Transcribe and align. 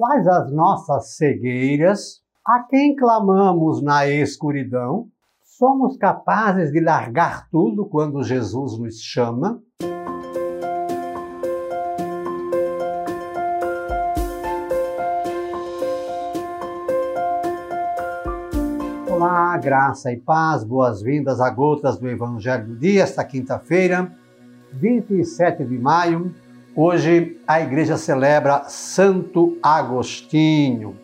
Quais 0.00 0.26
as 0.26 0.50
nossas 0.50 1.14
cegueiras? 1.14 2.22
A 2.42 2.60
quem 2.60 2.96
clamamos 2.96 3.82
na 3.82 4.08
escuridão? 4.08 5.08
Somos 5.44 5.98
capazes 5.98 6.72
de 6.72 6.80
largar 6.80 7.50
tudo 7.50 7.84
quando 7.84 8.24
Jesus 8.24 8.78
nos 8.78 8.98
chama? 8.98 9.60
Olá, 19.06 19.58
graça 19.58 20.10
e 20.10 20.16
paz, 20.18 20.64
boas-vindas 20.64 21.42
a 21.42 21.50
Gotas 21.50 21.98
do 21.98 22.08
Evangelho 22.08 22.68
do 22.68 22.76
Dia, 22.78 23.02
esta 23.02 23.22
quinta-feira, 23.22 24.10
27 24.72 25.62
de 25.62 25.78
maio 25.78 26.34
Hoje 26.74 27.36
a 27.48 27.60
igreja 27.60 27.96
celebra 27.96 28.62
Santo 28.68 29.58
Agostinho. 29.60 30.94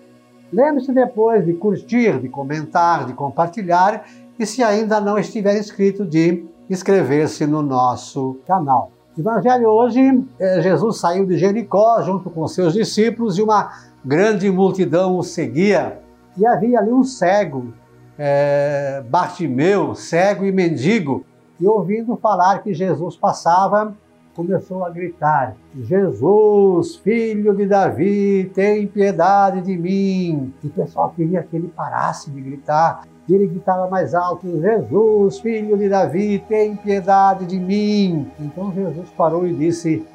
Lembre-se 0.52 0.92
depois 0.92 1.44
de 1.44 1.54
curtir, 1.54 2.20
de 2.20 2.28
comentar, 2.28 3.04
de 3.04 3.12
compartilhar 3.12 4.04
e, 4.38 4.46
se 4.46 4.62
ainda 4.62 5.00
não 5.00 5.18
estiver 5.18 5.58
inscrito, 5.58 6.04
de 6.04 6.44
inscrever-se 6.70 7.46
no 7.48 7.62
nosso 7.62 8.38
canal. 8.46 8.92
Evangelho 9.18 9.68
hoje, 9.68 10.24
é, 10.38 10.60
Jesus 10.62 10.98
saiu 10.98 11.26
de 11.26 11.36
Jericó 11.36 12.00
junto 12.00 12.30
com 12.30 12.46
seus 12.46 12.72
discípulos 12.72 13.36
e 13.36 13.42
uma 13.42 13.72
grande 14.04 14.48
multidão 14.48 15.18
o 15.18 15.22
seguia. 15.24 15.98
E 16.36 16.46
havia 16.46 16.78
ali 16.78 16.92
um 16.92 17.02
cego, 17.02 17.72
é, 18.16 19.02
Bartimeu, 19.08 19.96
cego 19.96 20.44
e 20.44 20.52
mendigo, 20.52 21.24
e 21.58 21.66
ouvindo 21.66 22.16
falar 22.16 22.62
que 22.62 22.72
Jesus 22.72 23.16
passava, 23.16 23.96
começou 24.36 24.84
a 24.84 24.90
gritar: 24.90 25.56
Jesus, 25.74 26.96
filho 26.96 27.56
de 27.56 27.66
Davi, 27.66 28.50
tem 28.54 28.86
piedade 28.86 29.62
de 29.62 29.76
mim. 29.76 30.52
E 30.62 30.66
o 30.66 30.70
pessoal 30.70 31.12
queria 31.16 31.42
que 31.42 31.56
ele 31.56 31.68
parasse 31.68 32.30
de 32.30 32.40
gritar. 32.40 33.02
E 33.26 33.34
ele 33.34 33.46
gritava 33.46 33.88
mais 33.88 34.14
alto: 34.14 34.60
Jesus, 34.60 35.40
filho 35.40 35.76
de 35.78 35.88
Davi, 35.88 36.44
tem 36.46 36.76
piedade 36.76 37.46
de 37.46 37.58
mim. 37.58 38.30
Então 38.38 38.72
Jesus 38.72 39.08
parou 39.16 39.46
e 39.46 39.54
disse: 39.54 40.06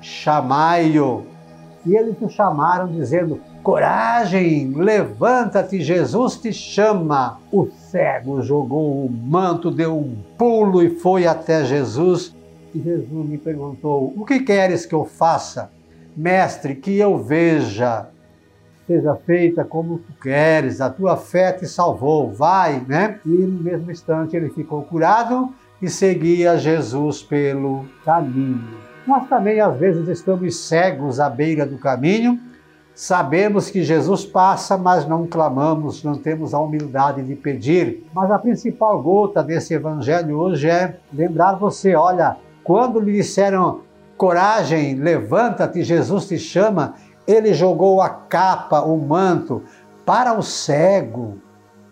Chamai-o. 0.00 1.22
E 1.86 1.96
eles 1.96 2.16
o 2.20 2.28
chamaram, 2.28 2.88
dizendo: 2.88 3.40
Coragem, 3.62 4.72
levanta-te, 4.74 5.80
Jesus 5.80 6.36
te 6.36 6.52
chama. 6.52 7.38
O 7.50 7.68
cego 7.70 8.42
jogou 8.42 9.04
o 9.04 9.10
manto, 9.10 9.70
deu 9.70 9.96
um 9.96 10.16
pulo 10.36 10.82
e 10.82 10.90
foi 10.90 11.26
até 11.26 11.64
Jesus 11.64 12.34
e 12.74 12.80
Jesus 12.80 13.28
me 13.28 13.38
perguntou: 13.38 14.12
O 14.16 14.24
que 14.24 14.40
queres 14.40 14.86
que 14.86 14.94
eu 14.94 15.04
faça? 15.04 15.70
Mestre, 16.16 16.74
que 16.74 16.98
eu 16.98 17.18
veja. 17.18 18.08
Seja 18.86 19.14
feita 19.14 19.64
como 19.64 19.98
tu 19.98 20.12
queres, 20.20 20.80
a 20.80 20.90
tua 20.90 21.16
fé 21.16 21.52
te 21.52 21.66
salvou, 21.66 22.32
vai, 22.32 22.84
né? 22.86 23.20
E 23.24 23.28
no 23.28 23.62
mesmo 23.62 23.90
instante 23.90 24.36
ele 24.36 24.50
ficou 24.50 24.82
curado 24.82 25.54
e 25.80 25.88
seguia 25.88 26.58
Jesus 26.58 27.22
pelo 27.22 27.84
caminho. 28.04 28.76
Nós 29.06 29.28
também 29.28 29.60
às 29.60 29.76
vezes 29.76 30.08
estamos 30.08 30.56
cegos 30.56 31.20
à 31.20 31.30
beira 31.30 31.64
do 31.64 31.78
caminho, 31.78 32.38
sabemos 32.94 33.70
que 33.70 33.82
Jesus 33.82 34.24
passa, 34.24 34.76
mas 34.76 35.06
não 35.08 35.26
clamamos, 35.26 36.04
não 36.04 36.16
temos 36.16 36.52
a 36.52 36.60
humildade 36.60 37.22
de 37.22 37.34
pedir. 37.34 38.04
Mas 38.12 38.30
a 38.30 38.38
principal 38.38 39.00
gota 39.02 39.42
desse 39.42 39.74
evangelho 39.74 40.38
hoje 40.38 40.68
é 40.68 40.96
lembrar 41.12 41.54
você, 41.54 41.94
olha, 41.94 42.36
quando 42.64 43.00
lhe 43.00 43.12
disseram, 43.12 43.80
coragem, 44.16 44.94
levanta-te, 44.94 45.82
Jesus 45.82 46.28
te 46.28 46.38
chama, 46.38 46.94
ele 47.26 47.52
jogou 47.54 48.00
a 48.00 48.08
capa, 48.08 48.80
o 48.80 48.96
manto, 48.96 49.62
para 50.04 50.36
o 50.36 50.42
cego, 50.42 51.38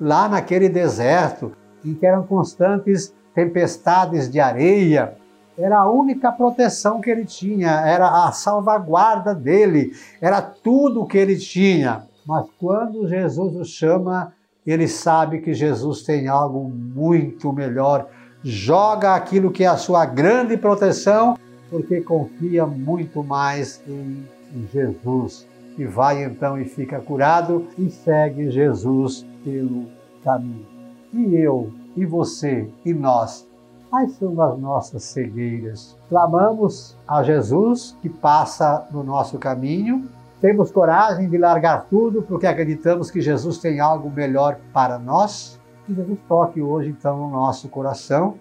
lá 0.00 0.28
naquele 0.28 0.68
deserto, 0.68 1.52
em 1.84 1.94
que 1.94 2.06
eram 2.06 2.24
constantes 2.24 3.14
tempestades 3.34 4.30
de 4.30 4.41
areia. 4.41 5.16
Era 5.56 5.80
a 5.80 5.91
única 5.91 6.32
proteção 6.32 7.00
que 7.00 7.10
ele 7.10 7.25
tinha, 7.25 7.70
era 7.86 8.26
a 8.26 8.32
salvaguarda 8.32 9.34
dele, 9.34 9.92
era 10.20 10.41
tudo 10.41 11.03
o 11.03 11.06
que 11.06 11.19
ele 11.19 11.36
tinha. 11.36 12.04
Mas 12.26 12.47
quando 12.59 13.09
Jesus 13.09 13.56
o 13.56 13.64
chama, 13.64 14.32
ele 14.66 14.86
sabe 14.86 15.41
que 15.41 15.53
Jesus 15.53 16.03
tem 16.03 16.28
algo 16.28 16.69
muito 16.69 17.53
melhor 17.53 18.06
joga 18.43 19.15
aquilo 19.15 19.51
que 19.51 19.65
é 19.65 19.67
a 19.67 19.77
sua 19.77 20.05
grande 20.06 20.56
proteção, 20.56 21.37
porque 21.69 22.01
confia 22.01 22.67
muito 22.67 23.23
mais 23.23 23.83
em 23.87 24.25
Jesus. 24.73 25.47
E 25.78 25.84
vai 25.84 26.25
então 26.25 26.61
e 26.61 26.65
fica 26.65 27.01
curado 27.01 27.67
e 27.78 27.89
segue 27.91 28.51
Jesus 28.51 29.25
pelo 29.45 29.87
caminho. 30.25 30.67
E 31.12 31.34
eu, 31.37 31.73
e 31.97 32.05
você, 32.05 32.69
e 32.84 32.93
nós, 32.93 33.47
quais 33.89 34.12
são 34.12 34.41
as 34.41 34.59
nossas 34.59 35.05
cegueiras? 35.05 35.97
Clamamos 36.09 36.97
a 37.07 37.22
Jesus 37.22 37.97
que 38.03 38.09
passa 38.09 38.87
no 38.91 39.03
nosso 39.03 39.39
caminho, 39.39 40.09
temos 40.41 40.71
coragem 40.71 41.28
de 41.28 41.37
largar 41.37 41.87
tudo 41.91 42.22
porque 42.22 42.47
acreditamos 42.47 43.11
que 43.11 43.21
Jesus 43.21 43.59
tem 43.59 43.78
algo 43.78 44.11
melhor 44.11 44.59
para 44.72 44.99
nós? 44.99 45.59
Que 45.91 45.97
Jesus 45.97 46.19
toque 46.28 46.62
hoje, 46.62 46.91
então, 46.91 47.19
no 47.19 47.31
nosso 47.31 47.69
coração 47.69 48.34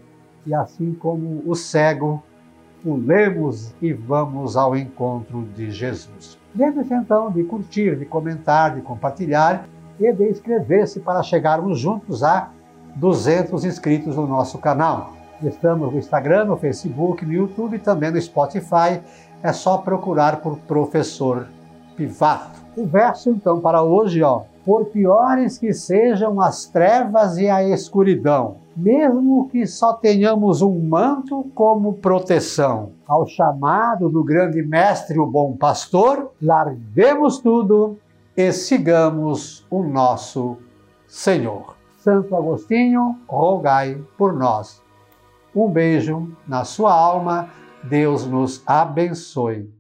e, 0.46 0.54
assim 0.54 0.94
como 0.94 1.42
o 1.48 1.56
cego, 1.56 2.22
pulemos 2.84 3.74
e 3.82 3.92
vamos 3.92 4.56
ao 4.56 4.76
encontro 4.76 5.42
de 5.56 5.72
Jesus. 5.72 6.38
Lembre-se 6.56 6.94
então 6.94 7.32
de 7.32 7.44
curtir, 7.44 7.98
de 7.98 8.06
comentar, 8.06 8.76
de 8.76 8.82
compartilhar 8.82 9.68
e 10.00 10.14
de 10.14 10.30
inscrever-se 10.30 11.00
para 11.00 11.24
chegarmos 11.24 11.80
juntos 11.80 12.24
a 12.24 12.52
200 12.96 13.66
inscritos 13.66 14.16
no 14.16 14.28
nosso 14.28 14.60
canal. 14.60 15.14
Estamos 15.42 15.92
no 15.92 15.98
Instagram, 15.98 16.46
no 16.46 16.58
Facebook, 16.58 17.26
no 17.26 17.34
YouTube 17.34 17.78
e 17.78 17.80
também 17.80 18.12
no 18.12 18.22
Spotify. 18.22 19.02
É 19.42 19.52
só 19.52 19.80
procurar 19.80 20.38
por 20.42 20.60
Professor 20.60 21.48
Pivato. 21.98 22.60
O 22.78 22.86
verso 22.86 23.32
então 23.32 23.60
para 23.60 23.82
hoje, 23.82 24.22
ó, 24.22 24.44
por 24.70 24.86
piores 24.86 25.58
que 25.58 25.74
sejam 25.74 26.40
as 26.40 26.68
trevas 26.68 27.40
e 27.40 27.50
a 27.50 27.64
escuridão, 27.64 28.58
mesmo 28.78 29.50
que 29.50 29.66
só 29.66 29.94
tenhamos 29.94 30.62
um 30.62 30.80
manto 30.80 31.50
como 31.56 31.96
proteção. 31.96 32.92
Ao 33.08 33.26
chamado 33.26 34.10
do 34.10 34.24
grande 34.24 34.62
mestre, 34.62 35.18
o 35.18 35.26
bom 35.26 35.58
pastor, 35.58 36.30
larguemos 36.40 37.40
tudo 37.40 37.98
e 38.38 38.52
sigamos 38.52 39.66
o 39.72 39.82
nosso 39.82 40.58
Senhor. 41.08 41.76
Santo 41.98 42.36
Agostinho, 42.36 43.18
rogai 43.28 44.00
por 44.20 44.34
nós. 44.34 44.84
Um 45.56 45.68
beijo 45.68 46.30
na 46.48 46.64
sua 46.64 46.94
alma, 46.94 47.50
Deus 47.84 48.24
nos 48.24 48.62
abençoe. 48.68 49.79